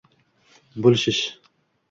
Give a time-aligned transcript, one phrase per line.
[0.85, 1.21] Bo‘lishish.